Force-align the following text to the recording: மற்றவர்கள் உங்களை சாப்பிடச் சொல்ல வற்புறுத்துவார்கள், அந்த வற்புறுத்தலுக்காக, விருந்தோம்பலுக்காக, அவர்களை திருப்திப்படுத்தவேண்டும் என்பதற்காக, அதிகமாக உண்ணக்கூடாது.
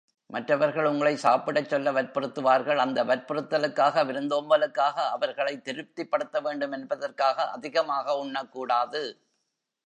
மற்றவர்கள் 0.25 0.85
உங்களை 0.85 1.15
சாப்பிடச் 1.15 1.69
சொல்ல 1.69 1.91
வற்புறுத்துவார்கள், 1.91 2.77
அந்த 2.77 3.03
வற்புறுத்தலுக்காக, 3.03 4.03
விருந்தோம்பலுக்காக, 4.05 4.97
அவர்களை 5.09 5.61
திருப்திப்படுத்தவேண்டும் 5.65 6.71
என்பதற்காக, 6.71 7.49
அதிகமாக 7.49 8.15
உண்ணக்கூடாது. 8.25 9.03